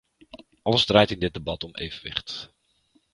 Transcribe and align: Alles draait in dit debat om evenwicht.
Alles 0.67 0.85
draait 0.87 1.11
in 1.11 1.19
dit 1.19 1.33
debat 1.33 1.63
om 1.63 1.75
evenwicht. 1.75 2.53